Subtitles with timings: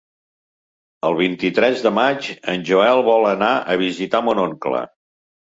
[1.09, 4.83] El vint-i-tres de maig en Joel vol anar a visitar mon oncle.